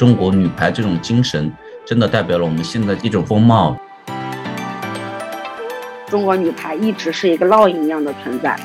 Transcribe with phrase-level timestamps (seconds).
[0.00, 1.52] 中国女排这种精神，
[1.84, 3.78] 真的代表了我们现在一种风貌。
[6.08, 8.58] 中国女排一直是一个烙印一样的存在，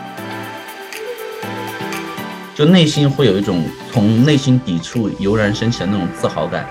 [2.56, 6.66] 就内心会有一种从内心抵触油然升起的那种自豪感。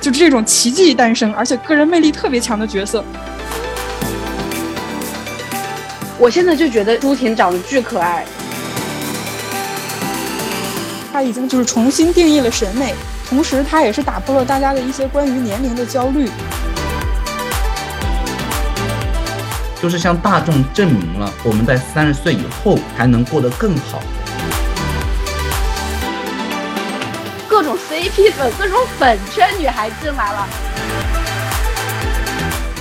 [0.00, 3.04] 就这种奇迹诞生，而且个人魅力特别强的角色。
[6.18, 8.26] 我现在就觉得朱婷长得巨可爱。
[11.14, 12.92] 她已经就是重新定义了审美，
[13.28, 16.28] 同时她也是打破了大家的一些关于年龄的焦虑。
[19.80, 24.02] 就是向大众证明了我们在三十岁以后还能过得更好。
[27.48, 30.48] 各种 CP 粉、各种粉圈女孩进来了。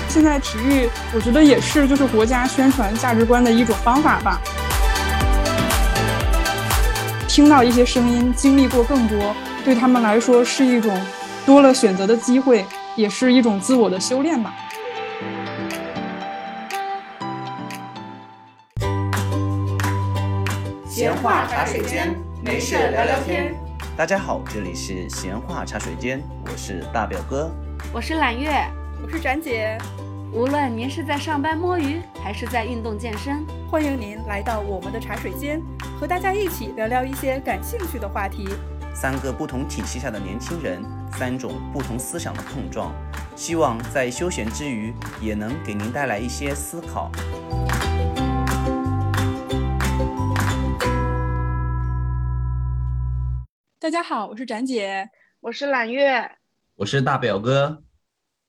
[0.10, 4.42] 现在体育，我觉得也是就是国家宣传价值观的一种方法吧。
[7.34, 10.96] 听到一些声音，经历过更多，对他们来说是一种
[11.48, 12.64] 多了选择的机会，
[12.96, 14.54] 也是一种自我的修炼吧。
[20.88, 23.56] 闲话茶水间，没事聊聊天。
[23.98, 27.50] 大家好，这里是闲话茶水间，我是大表哥，
[27.92, 28.52] 我是揽月，
[29.04, 29.76] 我是展姐。
[30.34, 35.62] 无论您是在上班摸鱼，还是在运动健身，欢迎您来到我们的茶水间，
[36.00, 38.50] 和大家一起聊聊一些感兴趣的话题。
[38.96, 42.92] 三个不同体系下的年轻人，三种不同思想的碰撞，
[43.36, 47.12] 希望在休闲之余，也能给您带来一些思考。
[53.80, 55.12] 大家好，我是展姐，
[55.42, 56.32] 我是揽月，
[56.78, 57.83] 我是大表哥。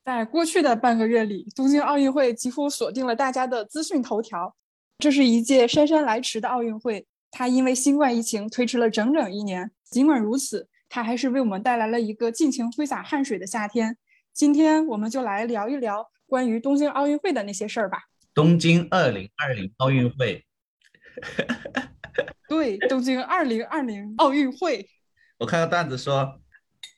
[0.05, 4.55] 在过去的半个月里，东京奥运会几乎锁定了大家的资讯头条。
[4.99, 9.71] 这是一届姗姗来迟的奥运会，它因为新冠疫情推迟了整整一年。
[9.89, 13.97] 尽管如此，它还是为我们带来了一个尽情挥洒汗水的夏天。
[14.31, 18.03] 今天，我们就来聊一聊关于东京奥运会的那些事儿吧。
[18.31, 20.45] 东京二零二零奥运会，
[22.47, 24.87] 对，东京二零二零奥运会。
[25.39, 26.39] 我看到段子说，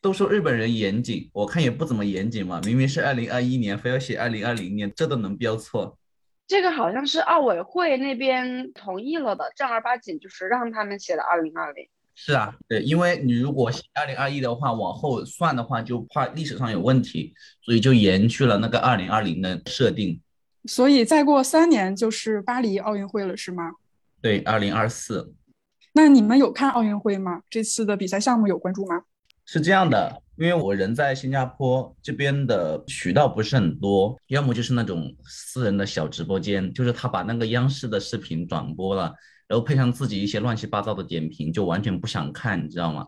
[0.02, 2.62] 都说日本人严谨，我看也不怎么严谨嘛。
[2.66, 5.98] 明明是二零二一年，非要写二零二零年，这都能标错。
[6.48, 11.88] 这个好像是奥委会那边同意了的，正儿八经就是让他们写的二零二零。
[12.16, 20.20] 是啊，对，因为你如果写二零二一的话，往后算的话就怕历史上有问题，所以就延续了那个二零二零的设定。
[20.66, 23.74] 所以再过三年就是巴黎奥运会了，是吗？
[24.22, 25.34] 对，二零二四。
[25.94, 27.42] 那你们有看奥运会吗？
[27.50, 29.04] 这次的比赛项目有关注吗？
[29.50, 39.14] 是这样的，因为我人在新加坡这边的渠道不是很多，要么就是那种私人的小直播间，就是他把那个央视的视频转播了，
[39.48, 43.08] 然后配上自己一些乱七八糟的点评，就完全不想看，你知道吗？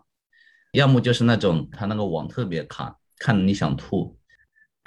[0.72, 4.18] 要么就是那种他那个网特别卡，看的你想吐。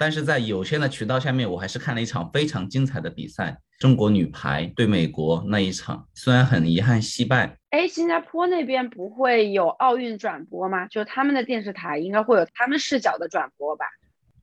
[0.03, 3.57] 但是在有限的渠道下面，我还是看了一场非常精彩的比赛。
[3.79, 7.57] 中国女排对美国那一场，虽然很遗憾惜败。
[7.69, 10.85] 哎，新加坡那边不会有奥运转播吗？
[10.87, 13.85] 就他们的电视台应该会有他们视角的转播吧？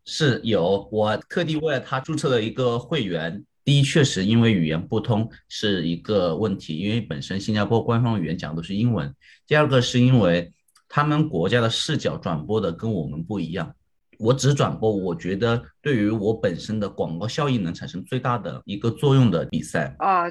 [0.06, 3.44] 是有，我特地为了他注册了一个会员。
[3.62, 9.14] 第一，确实因为语言不通是一个问题，因为本身新加坡官方语言讲的是英文。
[9.46, 10.54] 第二个是因为
[10.88, 13.74] 他们国家的视角转播的跟我们不一样。
[14.20, 20.24] 我只转播我觉得对于我本身的广告效益能产生最大的一个作用的比赛啊。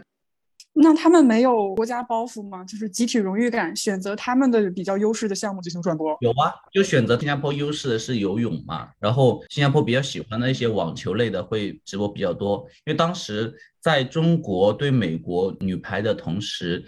[0.74, 2.64] 那他们没有国家包袱吗？
[2.64, 6.16] 就是集体荣誉感，选择他们的比较优势的项目进行转播。
[6.22, 12.64] 有啊，就选择新加坡优势的是游泳嘛，然后新加坡比较喜欢的一些网球类的会直播比较多。
[12.86, 13.52] 因为当时
[13.82, 16.88] 在中国对美国女排的同时，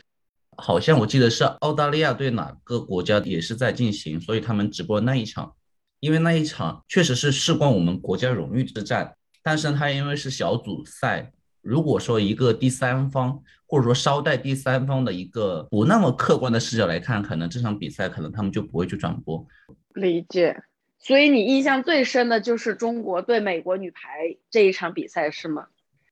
[0.56, 5.52] 好像我记得是澳大利亚对哪个国家也是在进行，所以他们直播那一场。
[6.02, 11.32] 因为那一场确实是事关我们国家荣誉之战，但是它因为是小组赛，
[11.62, 19.46] 如果说一个第三方或者说稍带第三方的一个不那么客观的视角来看，可能这场比赛可能他们就不会去转播。
[19.94, 20.64] 理解。
[20.98, 25.66] 所以你印象最深的就是中国对美国女排这一场比赛是吗？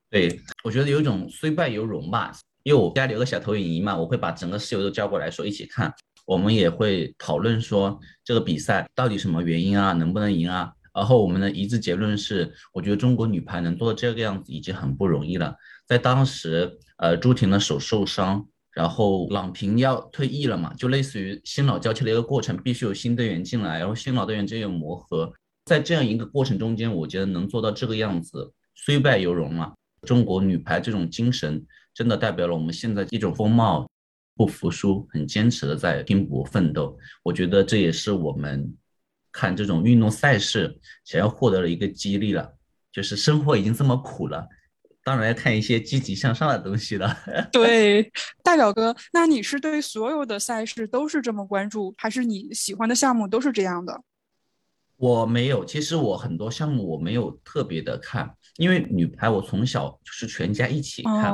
[0.10, 2.32] 对，我觉得有一种虽败犹荣吧，
[2.64, 5.94] 因为我家里有个小投影仪嘛，我会把整个室友都叫过来说一起看。
[6.30, 10.72] 我们也会讨论说这个比赛到底什么原因啊，能不能赢啊？
[10.94, 15.56] 然后我们的一致结论是，我觉得中国女排能做到这个样子已经很不容易了。
[15.88, 25.34] 在当时，呃，朱婷的手受伤，然后郎平要退役了嘛，就类似于新老交替的一个过程，必须有新队员进来，然后新老队员之间有磨合，
[25.66, 29.74] 在这样一个过程中间，我觉得能做到这个样子，虽败犹荣嘛。
[30.04, 33.90] 中国女排这种精神，真的代表了我们现在一种风貌。
[34.40, 36.98] 不服输，很坚持的在拼搏奋斗。
[37.24, 38.74] 我觉得这也是我们
[39.34, 42.54] 看这种运动赛事想要获得的一个激励了。
[42.90, 44.48] 就是生活已经这么苦了，
[45.04, 47.14] 当然要看一些积极向上的东西了。
[47.52, 48.10] 对，
[48.42, 54.02] 大表哥，那你是对所有的赛事都是这么关注，还是你喜欢的项目都是这样的？
[54.96, 61.34] 我没有，其实我很多项目我没有特别的看，因为女排我从小就是全家一起看，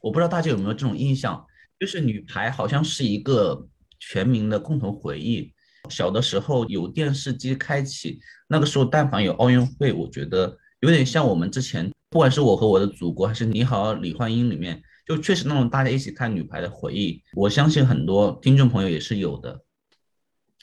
[0.00, 1.46] 我不知道大家有没有这种印象，
[1.78, 3.68] 就是女排好像是一个
[3.98, 5.52] 全民的共同回忆。
[5.88, 8.18] 小的时候有电视机开启，
[8.48, 17.22] 那个时候但凡有奥运会，我觉得有点像我们之前，不管是我和我的祖国，还是你好李焕英里面，就确实那种大家一起看女排的回忆。
[17.34, 19.60] 我相信很多听众朋友也是有的。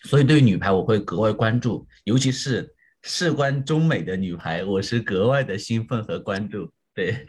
[0.04, 6.69] 所以对女排我会格外关注，尤其是事关中美的女排，我是格外的兴奋和关注。
[6.94, 7.25] 对，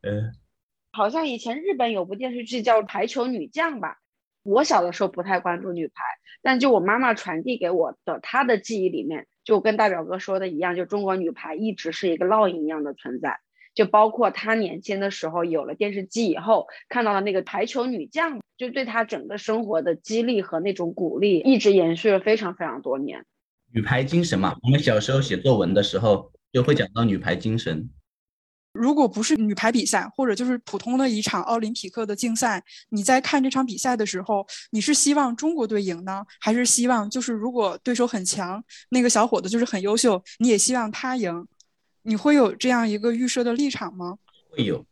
[0.00, 0.32] 呃，
[0.94, 3.98] 好像以前日本有部电视剧叫《排球女将》吧。
[4.44, 5.94] 我小的时候不太关注女排，
[6.42, 13.40] 但就我妈妈传递给我的她的记忆里面，就跟大表哥说的一样，就中国女排一直是一个烙印一样的存在。
[13.74, 18.40] 就包括她年轻的时候有了电视机以后，看到了那个排球女将。
[18.56, 23.24] 就对她整个生活的激励和那种鼓励，一直延续了非常非常多年。
[23.72, 27.90] 女排精神嘛，我们小时候写作文的时候就会讲到女排精神。
[28.74, 41.46] 如果不是女排比赛，或者就是普通的一场奥林匹克的竞赛，你在看这场比赛的时候，你是希望中国队赢呢，还是希望就是如果对手很强，那个小伙子就是很优秀，你也希望他赢？
[42.02, 44.18] 你会有这样一个预设的立场吗？
[44.50, 44.84] 会有。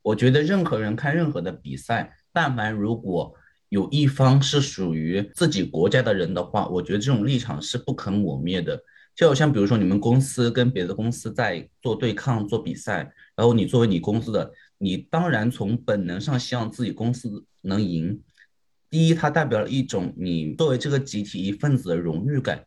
[0.00, 2.16] 我觉得任何人看任何的比赛。
[2.32, 3.34] 但凡如果
[3.68, 8.82] 有一方是属于自己国家的人的话，我觉得这种立场是不可磨灭的。
[9.14, 18.20] 就好像比如说你们公司跟别的公司在做对抗、做比赛，然后你作为你公司的，你当然从本能上希望自己公司能赢。
[18.88, 22.64] 第一，它代表了一种你作为这个集体一份子的荣誉感。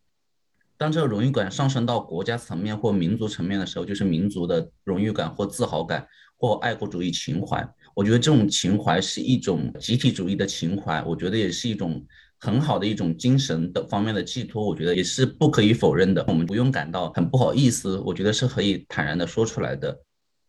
[0.77, 6.06] 当这个荣誉感上升到国家层面或民族层面的时候，就是民族的荣誉感或自豪感
[6.38, 7.65] 或爱国主义情怀。
[7.95, 12.06] 我觉得这种情怀是一种集体主义的情怀，我觉得也是一种
[12.45, 16.24] 很好的一种精神的方面的寄托，我觉得也是不可以否认的。
[16.27, 20.00] 我们不用感到很不好意思，我觉得是可以坦然的说出来的。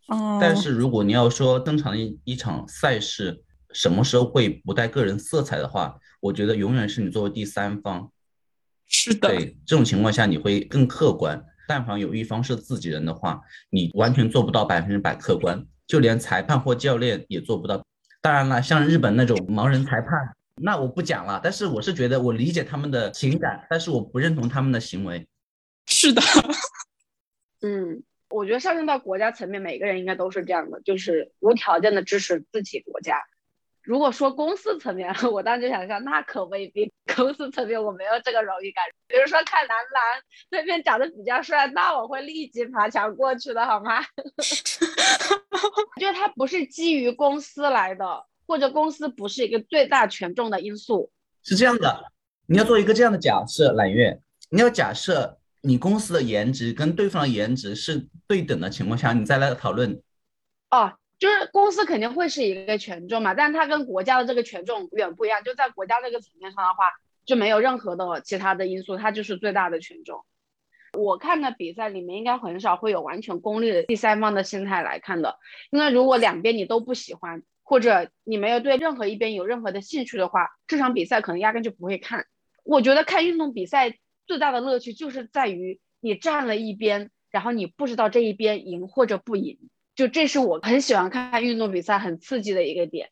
[0.09, 0.39] 哦。
[0.41, 8.11] 但是如果你要说正常一一场赛事什么时候会不带个人色彩的话，我觉得永远是你作为第三方。
[8.87, 9.29] 是的。
[9.29, 11.43] 对这种情况下，你会更客观。
[11.67, 13.41] 但凡有一方是自己人的话，
[13.71, 15.67] 你完全做不到百分之百客观。
[15.87, 17.81] 就连裁判或教练也做不到。
[18.21, 20.11] 当然了，像日本那种盲人裁判，
[20.63, 21.41] 那我不讲了。
[21.43, 25.27] 但是我是觉得，我理解他们的情感，但是我不认同他们的行为。
[25.87, 26.23] 是的，
[27.63, 33.23] 嗯，我觉得上升到国家层面，每个人应该都是这样的，就是无条件的支持自己国家。
[33.83, 36.93] 如果说公司层面， 我当时就想象，那可未必。
[37.15, 38.85] 公司层面我没有这个荣誉感。
[39.07, 44.03] 比如说看男篮对面长得比较帅，那我会立即爬墙过去的，好吗？
[46.01, 51.11] 就他不是基于公司来的，或者公司不是一个最大权重的因素。
[51.43, 52.13] 是这样的，
[52.47, 54.21] 你要做一个这样的假设，揽月，
[54.51, 60.01] 你要假设你公司的颜值跟对方的颜值是对等的情况下，你再来讨论。
[60.71, 60.93] 哦。
[61.19, 65.43] 就是公司肯定会是一个权重嘛，但是它跟国家的这个权重远不一样。
[65.43, 66.93] 就在国家这个层面上的话，
[67.25, 70.27] 就没有任何的其他的因素，它就是最大的权重。
[70.93, 75.39] 我看的比赛里面应该很少会有完全功利的第三方的心态来看的，
[75.71, 82.25] 因为如果两边你都不喜欢，或者你没有对任何一边有任何的兴趣的话，这场比赛可能压根就不会看。
[82.63, 89.59] 我觉得看运动比赛最大的乐趣就是在于你站了一边，然后你不知道这一边赢或者不赢。
[89.97, 93.11] 就这是我很喜欢看运动比赛很刺激的一个点。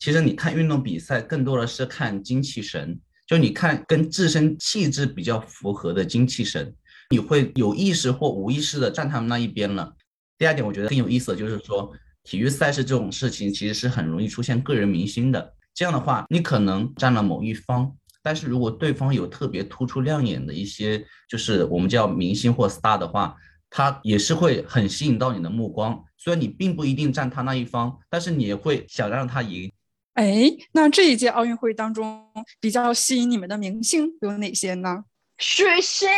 [0.00, 6.74] 其实你看运动比赛更多的是看精气神，就你看跟自身气质比较符合的精气神，
[7.08, 9.94] 你会有意识或无意识的站他们那一边了。
[10.36, 11.90] 第二点，我觉得更有意思的就是说，
[12.24, 15.54] 体育赛事这种事情其实是很容易出现个人明星的。
[15.72, 23.36] 这样的话，你可能占了某一方，但是如果对方有特别突出亮眼的一些，就是我们叫明星或 star 的话。
[23.76, 29.68] 他也是会很吸引到你的目光，虽然你并不一定占他那一方，但是你也会想让他赢。
[30.12, 32.24] 哎，那这一届奥运会当中
[32.60, 35.02] 比较吸引你们的明星有哪些呢？
[35.38, 36.08] 许昕，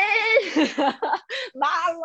[1.54, 1.98] 妈了。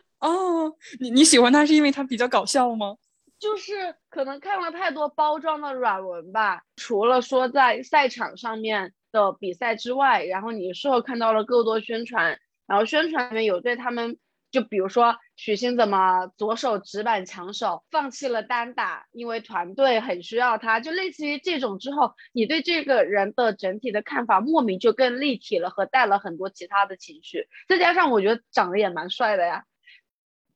[0.20, 2.96] 哦，你你喜欢他是因为他比较搞笑吗？
[3.38, 6.62] 就是可能看了太多包装的软文吧。
[6.76, 12.38] 除了说在赛场上面的比赛之外，然后你事后看到了更多宣传。
[12.66, 14.18] 然后宣传里面有对他们
[14.50, 27.46] 就比如说许昕怎么左手直板抢手，放弃了单打，因为团队很需要他，就类似于这种之后，你对这个人的整体的看法莫名就更立体了，和带了很多其他的情绪。
[27.68, 29.64] 再加上我觉得长得也蛮帅的呀。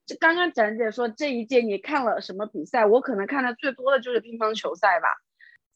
[0.05, 2.85] 这刚刚展姐说这一届你看了什么比赛？
[2.85, 5.07] 我可能看的最多的就是乒乓球赛吧。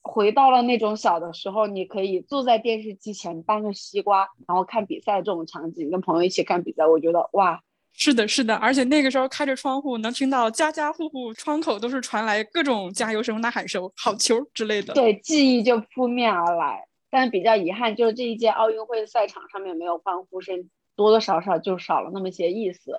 [0.01, 7.61] 回到了那种小的时候，你可以坐在电视机前搬个西瓜，然后看比赛这种场景，跟朋友一起看比赛，我觉得哇。
[7.93, 14.93] 是的，是的，而且那个时候开着窗户，能听到家家户户窗口都是传来各种加油声、呐喊声、好球之类的。
[14.93, 16.85] 对，记忆就扑面而来。
[17.11, 22.91] 但比较遗憾，就是这一届奥运会赛场上面没有欢呼声，多多少少就少了那么些意思。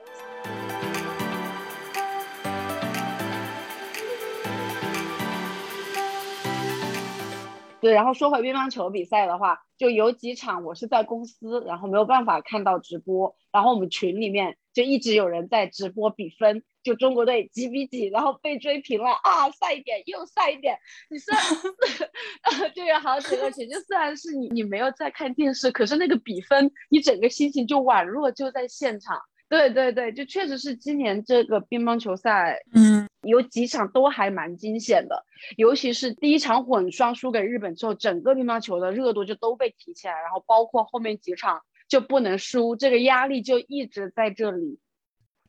[7.80, 20.78] 对，然后说回乒乓球比赛的话，就有几场我是在公司，然后没有办法看到直播，然后我们群里面就一直有人在直播比分，就中国队几比几，然后被追平了啊，赛一点又赛一点，
[21.10, 21.44] 你虽然
[22.74, 29.18] 就有好几个群，就虽然是你你没有在看电视，可是那个比分，你整个心情就宛若就在现场。
[29.48, 35.24] 对对对，就确实是今年这个乒乓球赛，嗯，有几场都还蛮惊险的，
[35.56, 44.78] 尤其是第一场混双输给日本之后，整个乒乓球的热度就都被提起来，然后包括后面几场就不能输，这个压力就一直在这里。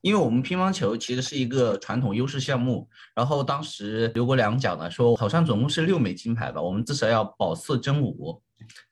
[0.01, 8.42] 因为我们乒乓球其实是一个传统优势项目，然后当时刘国梁讲的说，好像总共是六枚金牌吧，我们至少要保四争五。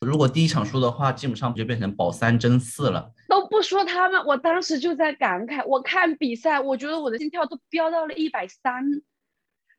[0.01, 3.11] 如果第一场输的话，基本上就变成保三争四了。
[3.27, 8.83] 都不说他们，我当时就在感慨，我看比赛，我觉得我的心跳都飙到了一百三，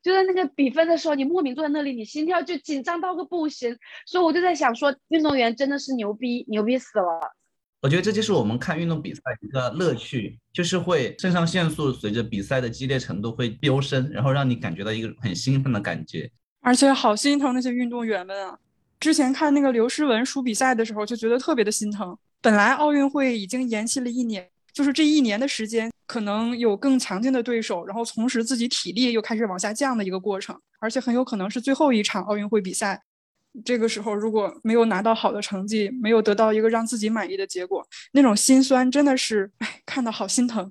[0.03, 3.77] 就在那个比分的时候，你莫名坐在那里，你心跳就紧张到个不行。
[4.07, 7.35] 所以我就在想说，运动员真的是牛逼，牛逼死了。
[7.83, 16.31] 我觉得这就是我们看运动比赛一个乐趣，就是会肾上腺素随着比赛的激烈程度会飙升，然后让你感觉到一个很兴奋的感觉。
[16.61, 18.59] 而且好心疼那些运动员们啊！
[19.01, 22.17] 之前看那个刘诗雯输比赛的时候，就觉得特别的心疼。
[22.43, 33.03] 本来奥运会已经延期了一年，就是这一年的时间，可能有更强劲的对手，然后同时自己体力又开始往下降的一个过程，而且很有可能是最后一场奥运会比赛。
[33.65, 40.71] 这个时候如果没有拿到好的成绩，没有得到一个让自己满意的结果，那种心酸真的是，哎，看到好心疼。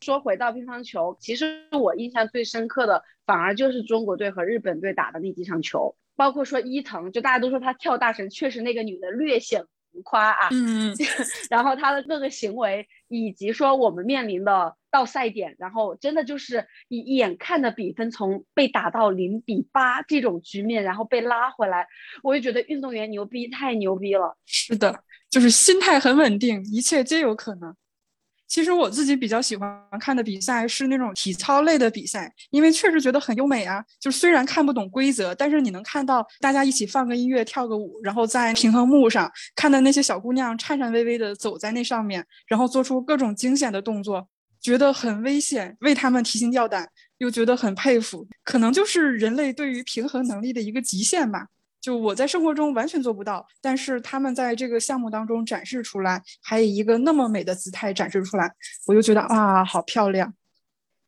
[0.00, 5.94] 说回到乒乓球，其实我印象最深刻的，反而就是中国队和日本队打的那几场球。
[6.20, 10.48] 包括说伊藤，就大家都说她跳大神，确实那个女的略显浮夸啊。
[10.50, 10.94] 嗯。
[11.48, 21.86] 然后她的各个行为，以及说我们面临的到赛点，然后真的就是一眼看的比分从被打到零比八这种局面，然后被拉回来，
[22.22, 24.36] 我就觉得运动员牛逼，太牛逼了。
[24.44, 27.74] 是的，就是心态很稳定，一切皆有可能。
[28.50, 33.82] 其实我自己比较喜欢看的比赛是那种体操类的比赛，因为确实觉得很优美啊。
[34.00, 44.26] 就虽然看不懂规则，但是你能看到大家一起放个音乐、跳个舞，然后在平衡木上看到那些小姑娘颤颤巍巍的走在那上面，然后做出各种惊险的动作，
[44.60, 46.88] 觉得很危险，为他们提心吊胆，
[47.18, 48.26] 又觉得很佩服。
[48.42, 51.46] 可能就是人类对于平衡能力的一个极限吧。
[51.80, 58.52] 就我在生活中完全做不到，但是他们在这个项目当中展示出来，还以一个那么美的姿态展示出来，
[58.86, 60.34] 我就觉得啊，好漂亮。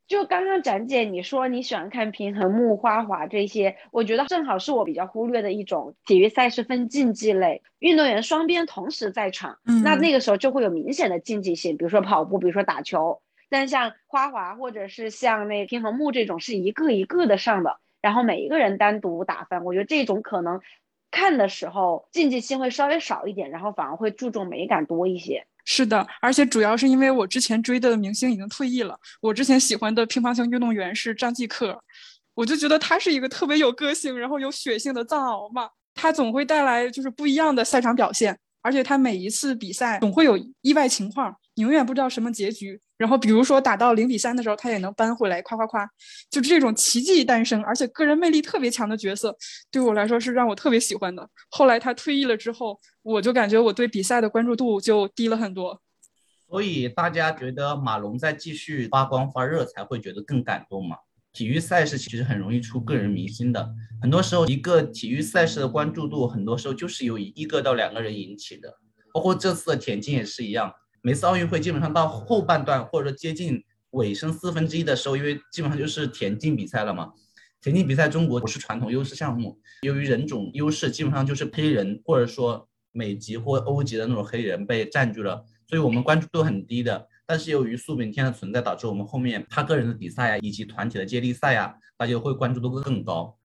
[0.05, 13.21] 就刚刚展姐你说你喜欢看平衡木、花滑这些，我觉得正好是我比较忽略的一种体育赛事，分竞技类，运动员双边同时在场，那那个时候就会有明显的竞技性，比如说跑步，比如说打球。
[13.49, 17.79] 但像花滑或者是像那平衡木这种，是一个一个的上的。
[18.03, 20.59] 然后每一个人单独打分，我觉得这种可能
[21.09, 25.47] 看的时候竞技性会稍微少一点，然后反而会注重美感多一些。
[25.63, 31.81] 是的，而且主要是因为我之前追的明星已经退役了，我之前喜欢的乒乓球运动员是张继科，
[32.33, 41.33] 我就觉得他是一个特别有个性，然后有血性的藏獒嘛，他总会带来就是不一样的赛场表现，而且他每一次比赛总会有意外情况。
[41.55, 45.85] 你永远不知道什么结局，然后比如说打到零比三的时候，他也能扳回来，夸夸夸，
[46.31, 49.35] 就这种奇迹诞生，而且个人魅力特别强的角色，
[49.69, 51.29] 对我来说是让我特别喜欢的。
[51.49, 55.81] 后来他退役了之后，我就感觉我对比赛的关注度就低了很多。
[56.47, 60.95] 所以大家觉得马龙在继续发光发热，才会觉得更感动嘛？
[61.33, 63.69] 体育赛事其实很容易出个人明星的，
[64.01, 68.77] 很多时候一个体育赛事的关注度，很多时候就是由一个到两个人引起的，
[69.13, 70.71] 包括这次的田径也是一样。
[71.05, 77.11] 每次奥运会基本上到后半段或者说接近尾声四分之一的时候，因为基本上就是田径比赛了嘛。
[77.59, 87.09] 田径比赛中国不是传统优势项目，由于人种优势，基本上就是黑人或者说美籍或欧籍的那种黑人被占据了，所以我们关注度很低的。
[87.25, 93.37] 但是由于苏炳添的存在，导致我们后面他个人的比赛呀，以及团体的接力赛呀，大家会关注度会更高。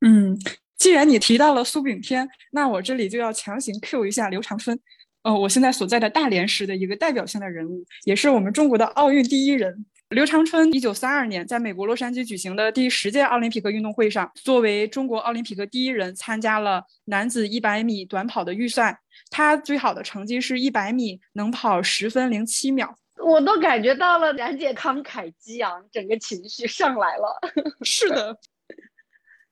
[0.00, 0.38] 嗯，
[0.76, 4.78] 既然你提到了苏炳添，那我这里就要强行 Q 一下刘长春。
[5.22, 9.86] 呃，我现在所在的大连市的一个代表性的人物，也是我们中国的奥运第一人。
[10.08, 19.00] 刘长春，一九三二年在美国洛杉矶举行的第十届奥林匹克运动会上，作为中国奥林匹克第一人，参加了男子一百米短跑的预赛。
[19.30, 22.98] 他最好的成绩是一百米能跑十分零七秒。
[23.24, 27.40] 我都感觉到了冉姐慷慨激昂，整个情绪上来了。
[27.82, 28.36] 是的，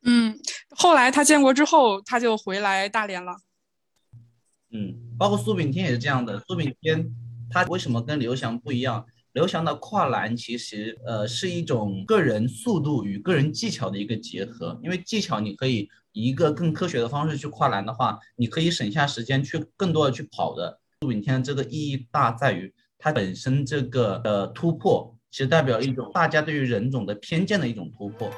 [0.04, 0.36] 嗯，
[0.70, 3.34] 后来他建国之后，他就回来大连了。
[4.72, 6.38] 嗯，包括苏炳添也是这样的。
[6.46, 7.08] 苏炳添
[7.50, 9.04] 他为什么跟刘翔不一样？
[9.32, 14.76] 刘翔的跨栏其实，呃，是一种个人速度与个人技巧的一个结合。
[14.82, 20.80] 因为技巧，你可以以一个更科学的方式去跨栏的话，你可以省下时间去更多的去跑的。
[21.00, 28.28] 苏炳添这个意义大在于，他本身这个呃突破，其实代表一种大家对于人种的偏见的一种突破。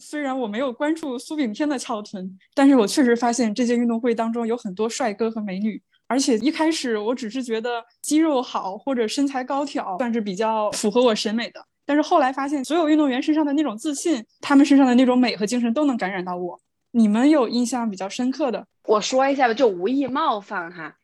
[0.00, 5.82] 虽然我没有关注苏炳添的翘臀，但是我确实发现这届运动会当中有很多帅哥和美女。
[6.06, 16.58] 而且一开始我只是觉得肌肉好或者身材高挑算是比较符合我审美的，但是后来发现所有运动员身上的那种自信，他们身上的那种美和精神都能感染到我。
[16.92, 18.66] 你们有印象比较深刻的？
[18.84, 20.96] 我说一下吧，就无意冒犯哈，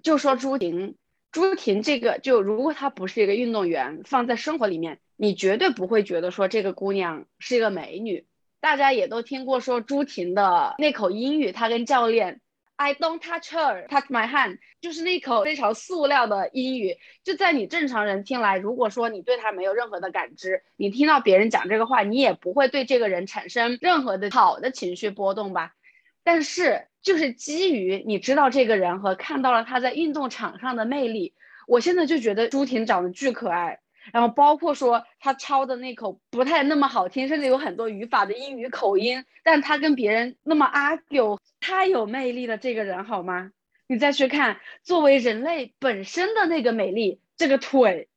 [0.00, 0.94] 就说朱婷，
[1.32, 8.24] 朱婷这个就如果她不是一个运动员，放在生活里面，你绝对不会觉得说这个姑娘是一个美女。
[8.62, 12.40] 大家也都听过说朱婷的那口英语，她跟教练
[12.76, 16.96] I don't touch her, touch my hand，就是那口非常塑料的英语。
[17.24, 25.74] 就在你正常人听来，如果说你对他没有任何的感知，你听到别人讲这个话，你也不会对这个人产生任何的好的情绪波动吧？
[26.22, 31.34] 但是就是基于你知道这个人和看到了他在运动场上的魅力，
[31.66, 33.80] 我现在就觉得朱婷长得巨可爱。
[34.12, 42.58] 然后包括说他抄的那口不太那么好听，甚至有很多语法的英语口音，但他跟别人那么 argue，太有魅力了。
[42.58, 43.52] 这个人好吗？
[43.86, 48.08] 你再去看，作为人类本身的那个美丽，这个腿，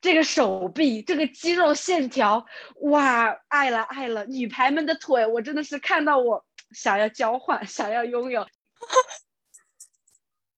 [0.00, 2.46] 这个手臂，这个肌肉线条，
[2.82, 4.24] 哇，爱了爱了！
[4.26, 8.46] 女排们的腿，我真的是看到我想要交换，想要拥有。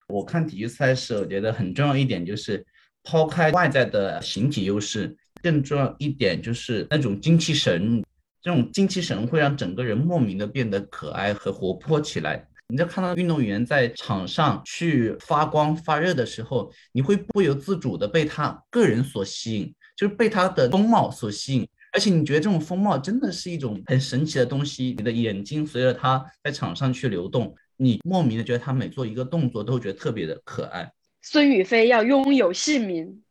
[0.09, 2.65] 我看体育赛事，我觉得很重要一点就是。
[3.07, 8.03] 抛开外在的形体优势，更重要一点就是那种精气神。
[8.42, 12.45] 这种精气神会让整个人莫名的变得可爱和活泼起来。
[12.69, 21.69] 你在看到运动员在场上去发光发热的时候，你会不由自主的被他个人所吸引，就是被他的风貌所吸引。
[21.92, 24.95] 而且你觉得这种风貌真的是一种很神奇的东西。
[24.99, 30.92] 你的眼睛随着他在场上去流动，你莫名的觉得他每做一个动作都觉得特别的可爱。
[31.29, 33.25] 孙雨霏要拥有姓名，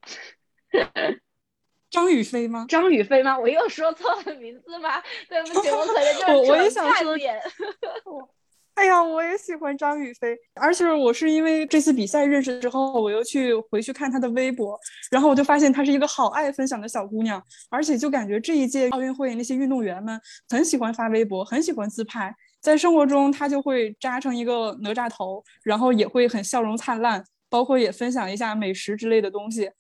[1.90, 2.66] 张雨霏吗？
[2.68, 3.40] 张雨霏吗？
[3.40, 5.02] 我又说错了名字吗？
[5.30, 7.42] 对不起，我可能就是我我也想说点。
[8.76, 14.78] 哎呀，我也喜欢张雨霏，而且我是因为这次比赛认识之后，我又去回去看她的微博，
[15.10, 27.24] 然后我就发现她是一个好爱分享的小姑娘，而且就感觉这一届奥运会那些运动员们很喜欢发微博，很喜欢自拍，在生活中她就会扎成一个哪吒头，然后也会很笑容灿烂。
[27.56, 29.72] 包括也分享一下美食之类的东西，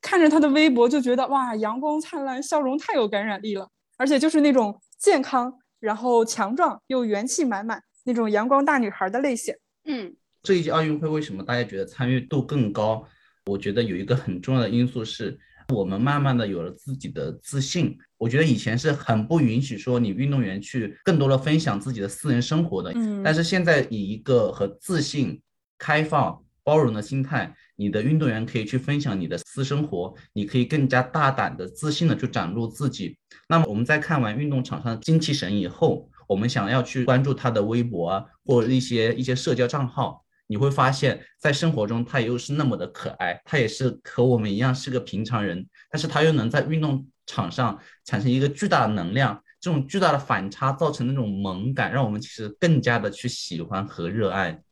[0.00, 9.54] 看着他的微博就觉得哇，阳光灿烂，笑容太有感染力了，而且就是那种健康，然后强壮又元气满满那种阳光大女孩的类型。
[9.84, 13.06] 嗯，这一届奥运会为什么大家觉得参与度更高？
[13.46, 17.96] 我觉得有一个很重要的因素是我们慢慢的有了自己的自信。
[18.18, 25.40] 我觉得以前是很不允许说你运动员去更多的分享自己的私人生活的，嗯，但是现在以一个和自信、
[25.78, 26.42] 开放。
[26.64, 33.16] 包容的心态，你的运动员可以去分享你的私生活，你可以更加大胆的、自信的去展露自己。
[33.48, 54.62] 那么我们在看完运动场上的精气神以后，我们想要去关注他的微博啊，或者一些一些社交账号，你会发现在生活中他又是那么的可爱，他也是和我们一样是个平常人，但是他又能在运动场上产生一个巨大的能量，这种巨大的反差造成那种萌感，让我们其实更加的去喜欢和热爱。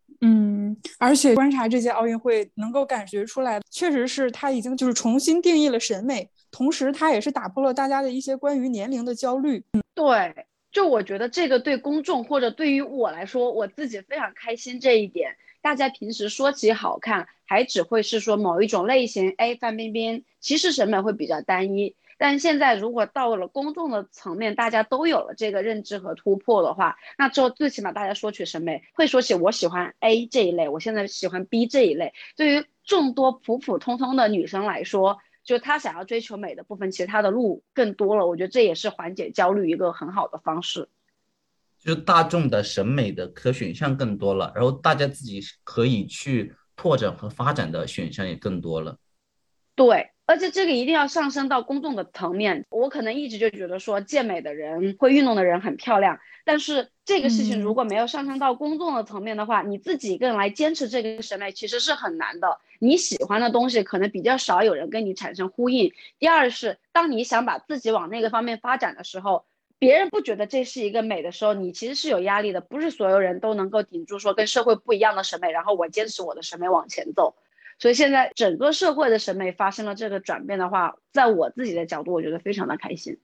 [0.98, 9.64] 而且观察这届奥运会，能够感觉出来，确实是他已经就是重新定义了审美，同时他也是打破了大家的一些关于年龄的焦虑。
[9.72, 15.37] 嗯，对，就我觉得这个对公众或者对于我来说，我自己非常开心这一点。
[15.62, 21.94] 大家平时说起好看，还只会是说某一种类型，哎，范冰冰，其实审美会比较单一。
[22.22, 32.12] 但现在如果到了公众的层面，大家都有了这个认知和突破的话，那之后最起码大家说起审美，会说起我喜欢 A 这一类，我现在喜欢 B 这一类。
[32.37, 38.26] 对于众多普普通通的女生来说，就她想要追求美的部分，其实她的路更多了。
[38.26, 40.90] 我觉得这也是缓解焦虑一个很好的方式。
[41.78, 48.98] 就是大众的审美的可选项更多了，然后大家自己可以去拓展和发展的选项也更多了。
[49.74, 50.11] 对。
[50.31, 52.64] 而且这个一定要上升到公众的层面。
[52.71, 62.61] 我可能一直就觉得说健美的人、会运动的人很漂亮，但是这个事情如果没有上升到公众的层面的话，你自己一个人来坚持这个审美其实是很难的。
[62.79, 65.93] 你喜欢的东西可能比较少有人跟你产生呼应。
[66.21, 69.47] 第二是，当你想把自己往那个方面发展的时候，
[69.81, 72.61] 别人不觉得这是一个美的时候，你其实是有压力的。
[72.61, 77.35] 不是所有人都能够顶住说跟社会不一样的审美，然后我坚持我的审美往前走。
[77.81, 83.19] 所以现在整个社会的审美发生了这个转变的话，在我自己的角度，我觉得非常的开心。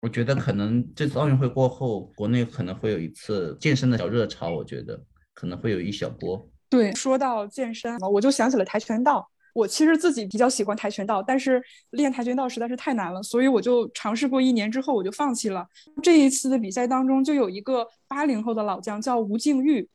[0.00, 5.00] 我觉得可能这次奥运会过后，国内可能会有一次健身的小热潮，我觉得
[5.32, 6.44] 可能会有一小波。
[6.68, 9.30] 对，说到健身我就想起了跆拳道。
[9.52, 15.66] 我其实自己比较喜欢跆拳道，但是练跆拳道实在是太难了，所以我就尝试过一年之后我就放弃了。
[16.02, 19.86] 这一次的比赛当中，就有一个八零后的老将叫吴静钰，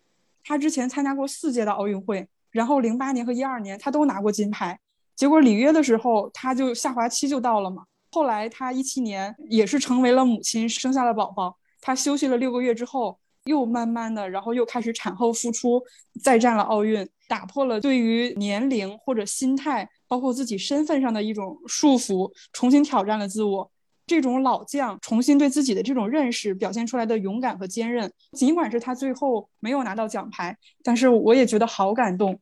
[0.44, 2.28] 他之前参加过四届的奥运会。
[2.56, 4.80] 然后零八年和一二年他都拿过金牌，
[5.14, 7.84] 结果里约的时候他就下滑期就到了嘛。
[8.14, 11.58] 后来他一七年也是成为了母亲，生下了宝宝。
[11.82, 15.84] 他休息了六个月之后，又慢慢的，然后又开始产后复出，
[16.24, 23.70] 再战了奥运，打破了对于年龄或者心态，包括自己身份上的一种束缚，重新挑战了自我。
[24.08, 32.40] 这种老将重新对自己的这种认识表现出来的勇敢和坚韧，尽管是他最后没有拿到奖牌，但是我也觉得好感动。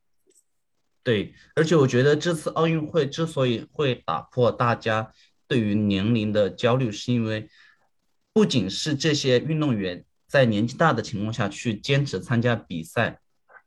[1.04, 5.12] 对，而且我觉得这次奥运会之所以会打破大家
[5.48, 7.50] 对于年龄的焦虑，是因为
[8.34, 13.20] 不仅是这些运动员在年纪大的情况下去坚持参加比赛，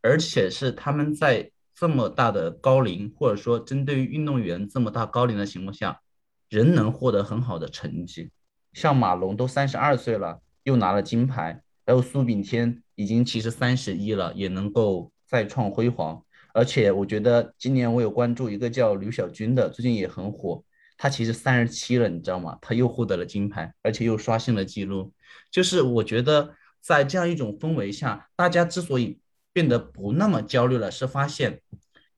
[0.03, 6.01] 而且是他们在这么大的高龄，或者说针对于运动员这么大高龄的情况下。
[6.49, 8.31] 仍能获得很好的成绩，
[8.73, 16.23] 像马龙都三十二岁了，又拿了金牌，然后苏炳添已经其实三十一了，也能够再创辉煌。
[16.55, 20.63] 而且我觉得今年我有关注一个叫刘小军的，最近也很火，
[20.97, 22.57] 他其实三十七了，你知道吗？
[22.63, 25.13] 他又获得了金牌，而且又刷新了记录。
[25.51, 29.19] 就是我觉得在这样一种氛围下，大家之所以
[29.53, 31.61] 变得不那么焦虑了，是发现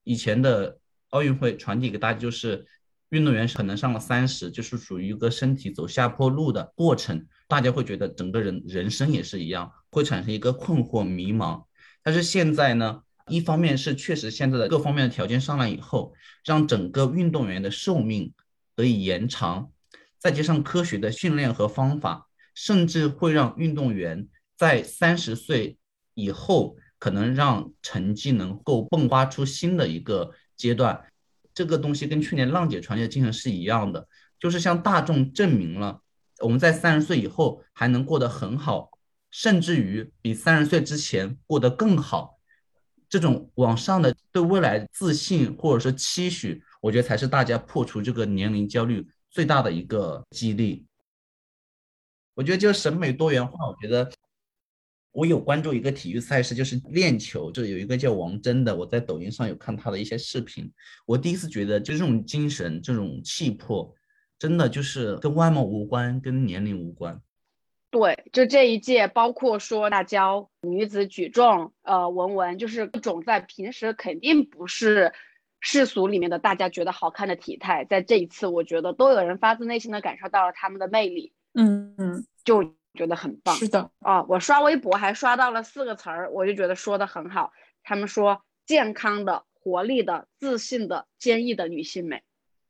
[0.05, 0.79] 以前的
[1.11, 2.67] 奥运会传递给大家就是。
[3.11, 11.65] 运动员可能上了三十，就是属于一个身体走下坡路的过程，大家会觉得整个人人生也是一样，会产生一个困惑迷茫。
[12.03, 16.13] 但是现在呢，一方面是确实现在的各方面的条件上来以后，
[16.45, 18.33] 让整个运动员的寿命
[18.77, 19.71] 得以延长，
[20.19, 25.79] 再加上科学的训练和方法，甚至会让运动员在三十岁
[26.15, 31.05] 以后，可能让成绩能够迸发出新的一个阶段。
[31.59, 34.07] 这个东西跟去年浪姐传递的精神是一样的，
[34.39, 36.01] 就是向大众证明了
[36.39, 38.91] 我们在三十岁以后还能过得很好，
[39.33, 42.39] 甚至于比三十岁之前过得更好。
[43.09, 50.87] 这种往上的对未来自信或者说期许，我觉得才是大家破除这个年龄焦虑最大的一个激励。
[52.35, 54.09] 我觉得就审美多元化，我觉得。
[55.19, 60.71] 我有关注一个体育赛事，就是练球，就有一个叫王真的，我在抖音上有看他的一些视频。
[61.07, 63.93] 我第一次觉得，就这种精神、这种气魄，
[64.39, 67.21] 真的就是跟外貌无关，跟年龄无关。
[67.91, 75.13] 对，就这一届，包括说大娇女子举重，呃，文文，就是各种在平时肯定不是
[75.59, 81.33] 世俗里面的大家觉得好看的体态，在这一次，我觉得都有人发自内心的感受到了他们的魅力。
[81.55, 82.73] 嗯嗯，就。
[82.99, 87.53] 觉得很棒，是的啊，我刷微博还刷到了四个词儿，我就觉得说的很好。
[87.85, 92.25] 他们说健康的、活力的、自信的、坚毅的女性美，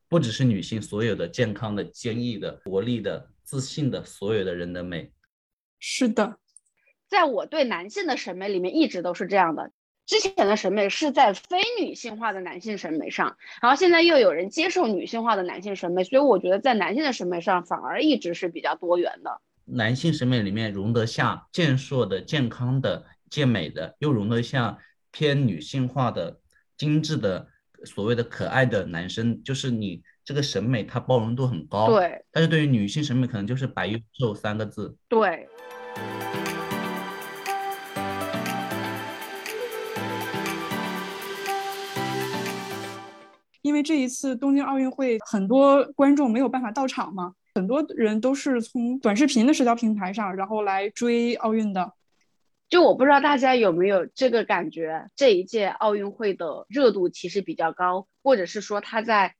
[0.08, 5.10] 不只是女性，所有的健康的、坚毅的、活力的、自信的，所有的人的美。
[5.80, 6.36] 是的，
[7.08, 9.72] 在我对男性的审美里面一直都是这样的。
[10.04, 19.40] 之前的审美是在非女性化的男性审美上，然后现在又有人接受女性化的男性审美，所以我觉得在男性的审美上反而一直是比较多元的。
[19.70, 24.78] 男性审美里面容得下健硕的、健康的、健美的，又容得下
[25.10, 26.40] 偏女性化的、
[26.76, 27.46] 精致的、
[27.84, 31.88] 所谓的可爱的男生，就是你这个审美它包容度很高。
[31.88, 32.24] 对。
[32.30, 34.96] 但是对于女性审美，可能就是白又瘦三个字。
[35.08, 35.46] 对。
[43.60, 47.34] 因为这一次东京奥运会，很多观众没有办法到场嘛。
[47.58, 51.92] 很多人都是从短视频的社交平台上，然后来追奥运的。
[52.68, 59.34] 就我不知道大家有没有这个感觉，这一届奥运会的热度其实比较高，或者是说它在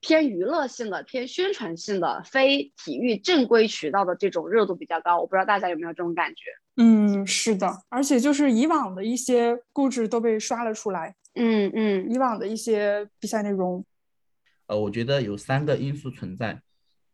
[0.00, 5.20] 偏娱乐性的、偏宣传性的、非体育正规渠道的这种热度比较高。
[5.20, 6.40] 我不知道大家有没有这种感觉？
[6.78, 11.14] 嗯，是的，而且就是以往的一些故事都被刷了出来。
[11.36, 13.84] 嗯嗯，以往的一些比赛内容。
[14.66, 16.60] 呃，我觉得有三个因素存在。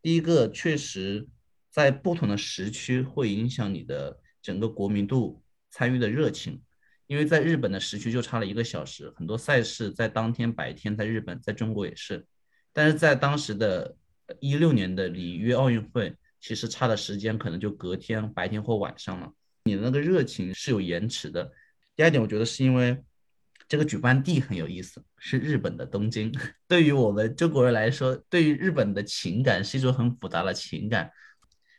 [0.02, 1.26] 第一个，确实
[1.70, 5.42] 在不同的时区会影响你的整个国民度。
[5.70, 6.62] 参与的热情，
[7.06, 12.26] 因为在日本的时区就差了一个小时，很多赛事在当天白天，在日本，在中国也是。
[12.72, 13.94] 但是在当时的
[14.40, 19.30] 一六年的里约奥运会，其实差的时间可能就隔天白天或晚上了，
[19.64, 21.52] 你的那个热情是有延迟的。
[21.94, 22.96] 第二点，我觉得是因为
[23.68, 26.32] 这个举办地很有意思，是日本的东京。
[26.66, 31.10] 对于我们中国人来说，对于日本的情感是一种很复杂的情感。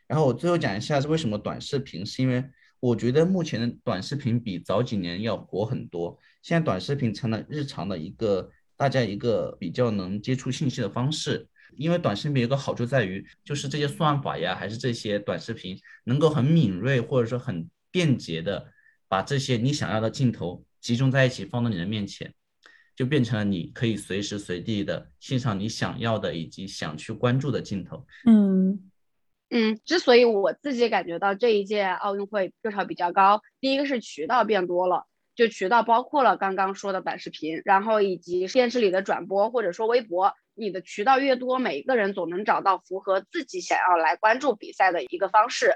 [0.08, 2.44] 然后我最后讲一下是为什么短视频，是因为。
[2.82, 6.18] 我觉得目前的短视频比早几年要火很多。
[6.42, 11.46] 现在短视频成了日常的一个大家一个比较能接触信息的方式。
[11.76, 18.72] 因为短视频有个好处在于，就是这些算法呀，还是这些短视频能够很敏锐或者说很便捷的
[19.10, 22.34] 把这些你想要的镜头集中在一起放到你的面前，
[22.96, 28.06] 就变成了你可以随时随地的欣赏你想要的以及想去关注的镜头。
[28.26, 28.90] 嗯。
[29.52, 45.74] 嗯，之所以我自己感觉到这一届奥运会热潮比较高，第一个是渠道变多了，就渠道包括了刚刚说的短视频，然后以及电视里的转播或者说微博，你的渠道越多，每一个人总能找到符合自己想要来关注比赛的一个方式。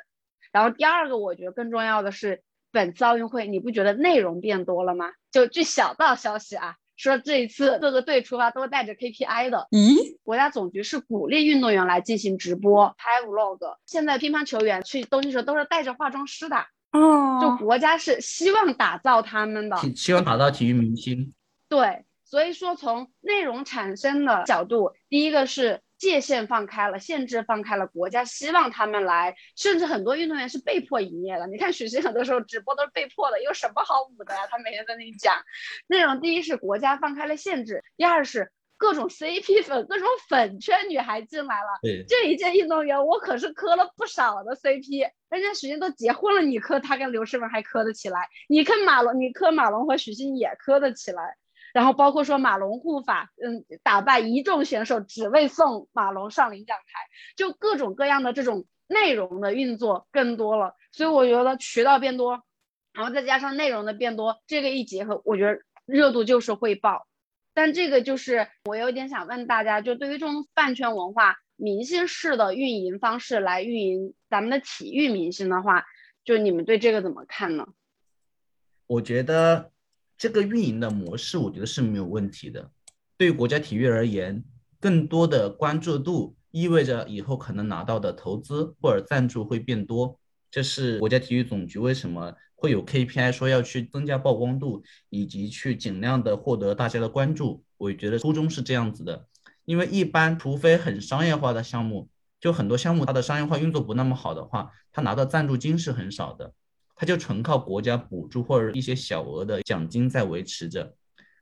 [0.52, 5.12] 然后第二个，我觉得更重要的是，本次奥运会你不觉得内容变多了吗？
[5.32, 6.76] 就据小道消息啊。
[6.96, 10.16] 说这一次各个队出发都带着 KPI 的，咦？
[10.24, 13.78] 国家总局是鼓励运动员来进行直播拍 Vlog。
[13.86, 16.56] 现在乒乓球员去东京时候都是带着化妆师的，
[16.92, 21.34] 哦，就国家是希望打造他们的，希望打造体育明星。
[21.68, 25.82] 对，所以说从内容产生的角度，第一个是。
[26.04, 31.48] 界限放开了，限制放开了，国家希望他们来，甚至很多运动员是被迫营业的。
[31.48, 34.42] 你看许昕很多时候直播都是被迫的，有什么好舞的呀？
[34.52, 35.42] 他每天在那里讲
[35.88, 36.20] 内容。
[36.20, 41.80] 第一是国家放开了限制，第二是各种 CP 粉、各种粉圈女孩进来了。
[41.82, 48.28] 对，这一届运动员我可是磕了不少的 CP，人家许昕都结婚了，你磕他跟刘诗雯还磕得起来？
[48.50, 51.38] 你磕马龙，你磕马龙和许昕也磕得起来。
[51.74, 56.84] 然后包括说马龙护法，嗯，打败一众选手只为送马龙上领奖台，
[57.36, 62.44] 就各种各样的这种内容的运作更多了，所以我觉得渠道变多，
[62.94, 67.08] 然后再加上内容的变多，这个一结合，我觉得热度就是会爆。
[67.56, 75.86] 但这个就是我有点想问大家，就对于这种饭圈文化、明星式的运营方式来运营咱们的体育明星的话，
[76.24, 77.66] 就你们对这个怎么看呢？
[78.86, 79.73] 我觉得。
[80.24, 82.72] 这个运营的模式，我觉得是没有问题的。
[83.18, 84.42] 对于国家体育而言，
[84.80, 90.18] 更多的关注度意味着以后可能拿到的投资或者赞助会变多。
[90.50, 97.62] 这是国家体育总局为什么会有 KPI，说要去增加曝光度，以及去尽量的获得大家的关注。
[97.78, 99.28] 我觉得初衷是这样子的，
[99.66, 102.08] 因为一般除非很商业化的项目，
[102.40, 106.54] 就很多项目它的商业化运作不那么好的话，它拿到赞助金是很少的。
[106.96, 110.96] 它就纯靠国家补助或者一些小额的奖金在维持着，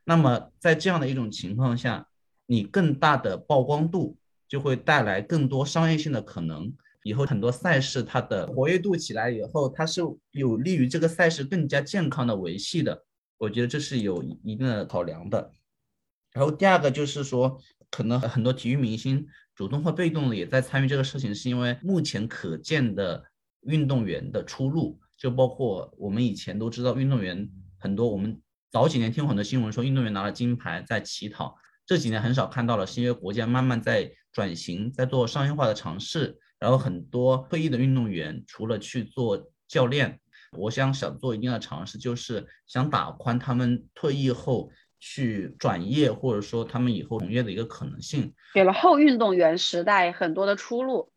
[0.05, 2.07] 那么在这样的一种情况下，
[2.45, 6.73] 你更大的曝光度就会带来更多商业性的可能。
[7.03, 13.03] 以后很多赛事它的活跃度起来以后，它是有利于这个赛事更加健康的维系的。
[13.39, 15.51] 我觉得这是有一定的考量的。
[16.31, 17.59] 然后第二个就是说，
[17.89, 23.25] 可能很多体育明星主动或被动的也在参与这个事情，是因为目前可见的
[23.61, 24.99] 运动员的出路。
[25.21, 28.09] 就包括我们以前都知道，运动员很多。
[28.09, 31.55] 我们早几年听很多新闻说，运动员拿了金牌在乞讨。
[31.85, 36.39] 这几年很少看到了，是因为国家慢慢在转型，在做商业化的尝试。
[36.57, 40.19] 然后很多退役的运动员，除了去做教练，
[40.57, 51.11] 我想想做一定的尝试，就是想打宽他们退役后去转业，或者说他们以后从业的一个可能性，给了后运动员时代很多的出路。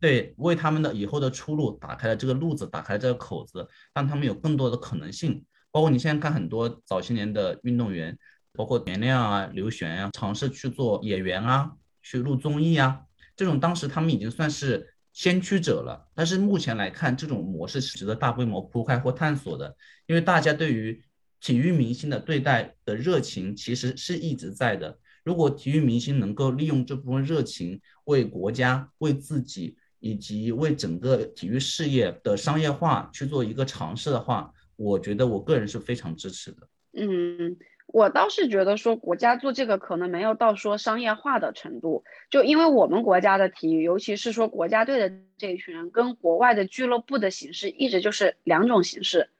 [0.00, 5.44] 对，为他们的以后的出路打开了这个路子，打开了这个口子，让他们有更多的可能性。
[5.70, 8.16] 包括你现在看很多早些年的运动员，
[8.52, 13.00] 包括田亮啊、刘璇呀，尝试去做演员啊，去录综艺啊，
[13.36, 16.08] 这种当时他们已经算是先驱者了。
[16.14, 21.02] 但是目前来看，这种模式是值得大规模铺开或探索的，因为大家对于
[21.40, 24.98] 体育明星的对待的热情其实是一直在的。
[25.24, 36.68] 如果体育明星能够利用这部分热情，为国家、为自己以及为整个体育事业的商业化去做一个尝试的话，我觉得我个人是非常支持的。
[36.92, 37.56] 嗯，
[37.86, 49.30] 我倒是觉得说国家做这个可能没有到说商业化的程度，就因为我们国家的体育，尤其是说国家队的这一群人，跟国外的俱乐部的形式一直就是两种形式。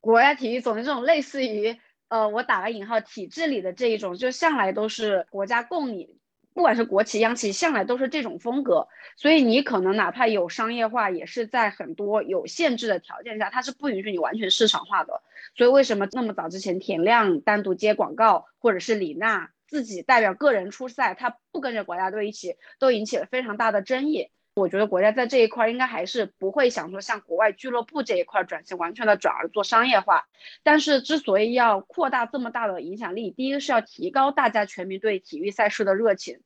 [0.00, 1.76] 国家体育总这种类似于，
[2.08, 6.16] 呃，我打个引号，体制里的这一种，就向来都是国家供你，
[6.52, 8.88] 不管是国企、央企，向来都是这种风格。
[9.16, 15.22] 所以你可能哪怕有商业化，也是在很多有限制的条件下，它是不允许你完全市场化的。
[15.56, 24.30] 所以为什么那么早之前田亮单独接广告，或者是李娜自己代表个人出赛，他不跟着国家队一起，都引起了非常大的争议。
[24.54, 30.24] 我觉得国家在这一块应该还是不会想说像国外俱乐部这一块转型完全的转而做商业化。
[30.62, 36.40] 但是之所以要扩大这么大的影响力，第一个是要提高大家全民对体育赛事的热情，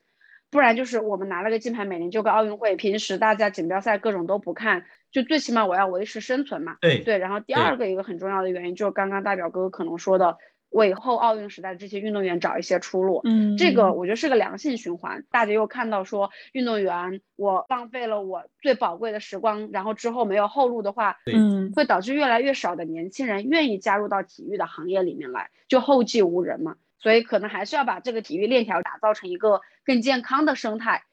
[0.50, 6.76] 不然就是我们拿了个金牌，每年就个奥运会，平时大家锦标赛各种都不看，就最起码我要维持生存嘛。
[6.80, 10.36] 对对，然后第二个一个很重要的原因就是刚刚大表哥可能说的。
[10.74, 15.24] 为后奥运时代的这些运动员找一些出路，嗯，这个我觉得是个良性循环。
[15.30, 26.74] 大家又看到说，运动员我浪费了我最宝贵的时光，然后之后没有后路的话，嗯，会导致越来越少的年轻人愿意加入到体育的行业里面来，就后继无人嘛。
[26.98, 31.04] 所以可能还是要把这个体育链条打造成一个更健康的生态。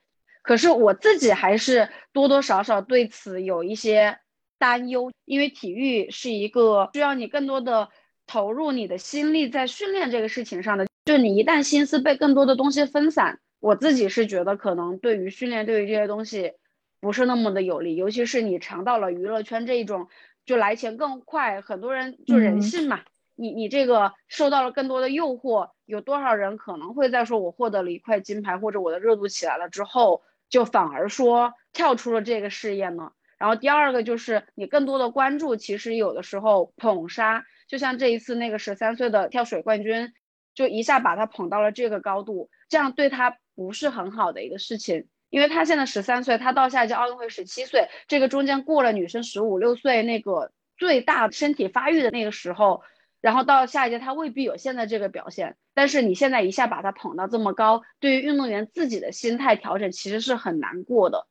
[0.42, 4.18] 可是我自己还是多多少少对此有一些
[4.58, 7.90] 担忧，因为体育是一个需要你更多的。
[8.32, 16.54] 投入你的心力在训练这个事情上的，就你一旦心思被更多的东西分散，我自己是觉得可能对于训练，对于这些东西
[17.02, 20.08] 不是那么的有利，尤其是你尝到了娱乐圈这一种
[20.46, 23.02] 就来钱更快，很多人就人性嘛，
[23.36, 33.12] 你你这个受到了更多的诱惑，有多少人可能会在说我获得了一块金牌或者我的热度起来了之后，就反而说跳出了这个事业呢？
[33.38, 37.44] 然后第二个就是你更多的关注，其实有的时候捧杀。
[37.72, 40.12] 就像这一次那个十三岁的跳水冠军，
[40.54, 52.84] 就一下把他捧到了这个高度，这样对他不是很好的一个事情，因为他现在十三岁，他到下一届奥运会十七岁，这个中间过了女生十五六岁那个最大身体发育的那个时候，
[53.22, 61.26] 然后到下一届他未必有现在这个表现，但是你现在一下把他捧到这么高，对于运动员自己的心态调整其实是很难过的，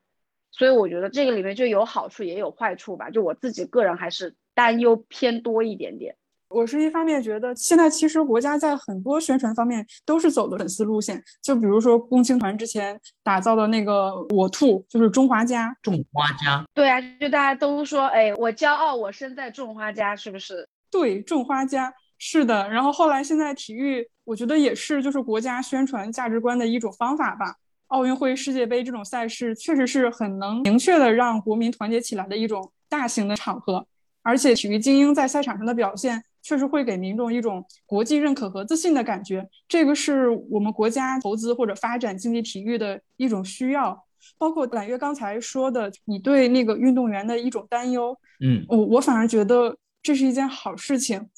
[0.53, 6.17] 所以我觉得这个里面就有好处也有坏处吧，就我自己个人还是担忧偏多一点点。
[6.51, 15.75] 我是一方面觉得，现在其实国家在很多宣传方面都是走的粉丝路线，就比如说共青团之前打造的那个“我兔”，就是种花家。
[15.81, 20.69] 种花家，对啊，就大家都说，哎，我骄傲，我生在种花家，是不是？
[20.91, 22.69] 对，种花家是的。
[22.69, 27.55] 然后后来现在体育，我觉得也是，就是国家宣传价值观的一种方法吧。
[27.87, 33.87] 奥运会、世界杯这种赛事，确实是很能明确的让国民团结起来的一种大型的场合，
[34.23, 36.23] 而且体育精英在赛场上的表现。
[36.43, 44.05] 确实会给民众一种国际认可和自信的感觉，这个是我们国家投资或者发展竞技体育的一种需要。
[44.37, 51.29] 包括揽月刚才说的，你对那个运动员的一种担忧，嗯，我我反而觉得这是一件好事情，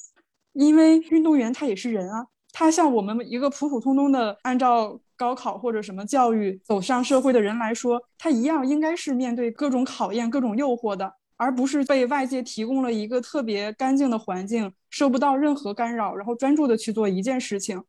[0.51, 11.13] 因为运动员他也是人啊，他像我们一个普普通通的按照高考或者什么教育走上社会的人来说，他一样应该是面对各种考验、各种诱惑的。
[11.43, 17.83] 而不是被外界提供了一个特别干净的环境，受不到任何干扰，然后专注的去做一件事情。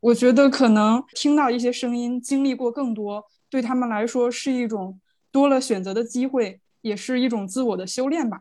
[0.00, 8.38] 我觉得可能听到一些声音，经历过更多，对他们来说是一种多了选择的机会，也是一种自我的修炼吧。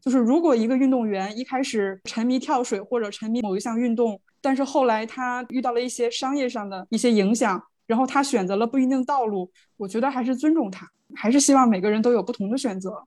[0.00, 13.06] 就是如果一个运动员一开始沉迷跳水或者沉迷某一项运动，但是后来他遇到了一些商业上的一些影响，然后他选择了不一定道路，我觉得还是尊重他，还是希望每个人都有不同的选择。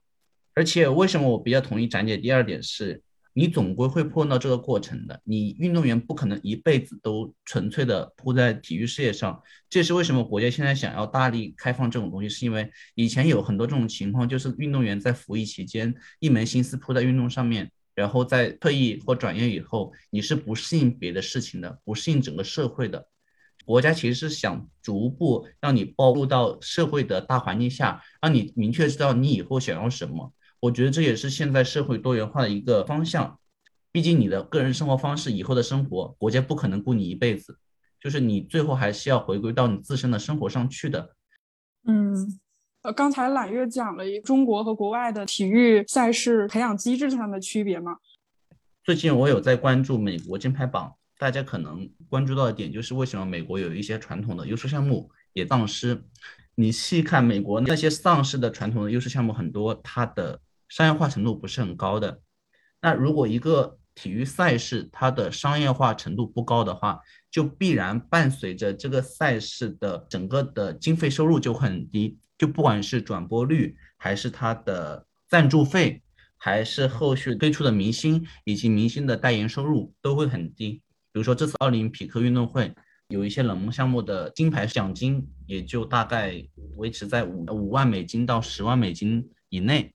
[0.54, 2.16] 而且，为什么我比较同意展姐？
[2.16, 5.20] 第二点是，你总归会碰到这个过程的。
[5.24, 9.42] 你运动员不可能一辈子都纯粹的扑在体育事业上。
[9.68, 23.08] 这是为什么国家现在想要大力开放这种东西，是因为以前有很多这种情况，就是运动员在服役期间一门心思扑在运动上面，然后在退役或转业以后，你是不适应别的事情的，不适应整个社会的。
[23.64, 30.32] 国家其实是想逐步让你暴露到社会的大环境下，让你明确知道你以后想要什么。
[30.64, 33.38] 我觉得这也是现在社会多元化的一个方向，
[33.92, 37.58] 毕竟你的个人生活方式以后的生活，国家不可能顾你一辈子，
[38.00, 41.10] 就是你最后还是要回归到你自身的生活上去的。
[41.86, 42.40] 嗯，
[42.80, 47.98] 呃，刚才揽月讲了一中国和国外的体育赛事培养机制上的区别嘛。
[48.82, 56.02] 最近我有在关注美国金牌榜，大家可能关注到的点就是为什么美国有一些传统的优势项目也丧失。
[56.54, 62.20] 你细看美国那些丧失的传统的优势项目，很多它的商业化程度不是很高的。
[62.80, 67.00] 那如果一个体育赛事它的商业化程度不高的话，
[67.30, 76.02] 就必然伴随着这个赛事的整个的经费收入就很低，就不管是转播率，还是它的赞助费，
[76.36, 80.82] 还是后续推出的明星以及明星的代言收入都会很低。
[81.12, 82.74] 比如说这次奥林匹克运动会。
[83.08, 86.42] 有一些冷门项目的金牌奖金也就大概
[86.76, 89.94] 维持在五五万美金到十万美金以内，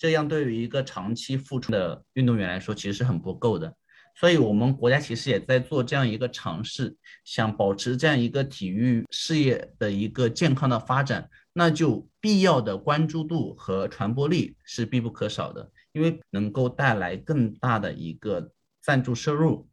[0.00, 3.76] 这样对于一个长期付出的运动员来说，其实是很不够的。
[4.16, 18.50] 所以，我们国家其实也在做这样一个尝试，想保持这样一个体育事业的一个健康的发展，那就必要的关注度和传播力是必不可少的，因为能够带来更大的一个
[18.82, 19.68] 赞助收入。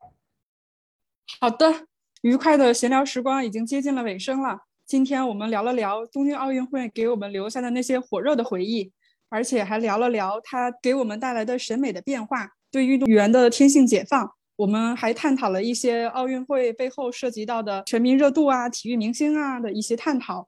[1.40, 1.88] 好的。
[2.24, 4.62] 愉快的闲聊时光已经接近了尾声了。
[4.88, 8.92] 今天我们聊了聊东京奥运会给我们留下的那些火热的回忆，
[9.30, 14.32] 而且还聊了聊它给我们带来的审美的变化，对运动员的天性解放。
[14.56, 20.48] 我们还探讨了一些奥运会背后涉及到的全民热度啊、体育明星啊的一些探讨。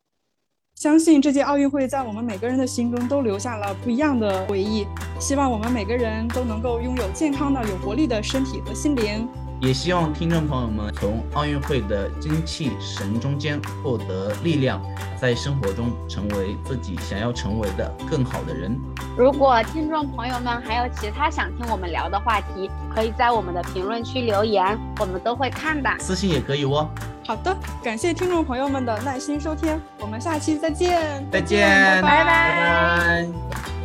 [0.73, 4.87] 相信这届奥运会在我们每个人的心中都留下了不一样的回忆。
[5.19, 9.27] 希望我们每个人都能够拥有健康的、有活力的身体和心灵。
[9.61, 14.81] 也希望听众朋友们从奥运会的精气神中间获得力量，
[15.19, 18.79] 在生活中成为自己想要成为的更好的人。
[19.17, 25.89] 如果听众朋友们还有其他想听我们聊的话题，可以在我们的评论区留言，我们都会看的。
[25.99, 26.89] 私信也可以哦。
[27.27, 31.27] 好的，感谢听众朋友们的耐心收听，我们下期再见。
[31.29, 33.78] 再见，拜拜。